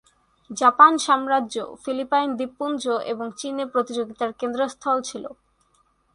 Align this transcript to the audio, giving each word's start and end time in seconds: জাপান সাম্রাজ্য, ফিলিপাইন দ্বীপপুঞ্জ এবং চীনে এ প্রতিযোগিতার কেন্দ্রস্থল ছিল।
জাপান 0.49 0.93
সাম্রাজ্য, 0.97 1.55
ফিলিপাইন 1.83 2.29
দ্বীপপুঞ্জ 2.37 2.83
এবং 3.05 3.25
চীনে 3.37 3.63
এ 3.63 3.71
প্রতিযোগিতার 3.73 4.31
কেন্দ্রস্থল 4.33 4.97
ছিল। 5.01 5.23